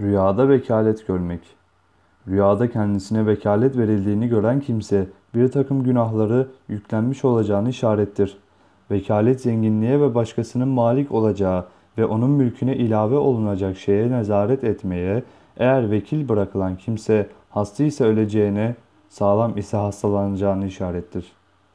Rüyada 0.00 0.48
vekalet 0.48 1.06
görmek. 1.06 1.40
Rüyada 2.28 2.70
kendisine 2.70 3.26
vekalet 3.26 3.76
verildiğini 3.76 4.28
gören 4.28 4.60
kimse 4.60 5.06
bir 5.34 5.50
takım 5.50 5.84
günahları 5.84 6.48
yüklenmiş 6.68 7.24
olacağını 7.24 7.68
işarettir. 7.68 8.38
Vekalet 8.90 9.40
zenginliğe 9.40 10.00
ve 10.00 10.14
başkasının 10.14 10.68
malik 10.68 11.12
olacağı 11.12 11.66
ve 11.98 12.06
onun 12.06 12.30
mülküne 12.30 12.76
ilave 12.76 13.16
olunacak 13.16 13.76
şeye 13.76 14.10
nezaret 14.10 14.64
etmeye, 14.64 15.22
eğer 15.56 15.90
vekil 15.90 16.28
bırakılan 16.28 16.76
kimse 16.76 17.28
hasta 17.50 17.84
ise 17.84 18.04
öleceğine, 18.04 18.74
sağlam 19.08 19.58
ise 19.58 19.76
hastalanacağını 19.76 20.66
işarettir. 20.66 21.32